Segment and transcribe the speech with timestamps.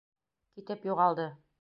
[0.55, 1.33] Китеп юғалды.